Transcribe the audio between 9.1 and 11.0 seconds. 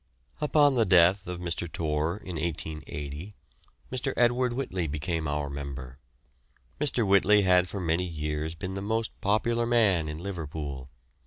popular man in Liverpool.